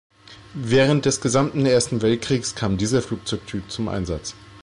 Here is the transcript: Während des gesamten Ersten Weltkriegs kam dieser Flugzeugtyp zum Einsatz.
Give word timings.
Während 0.55 1.05
des 1.05 1.21
gesamten 1.21 1.63
Ersten 1.67 2.01
Weltkriegs 2.01 2.55
kam 2.55 2.75
dieser 2.75 3.03
Flugzeugtyp 3.03 3.69
zum 3.69 3.87
Einsatz. 3.87 4.33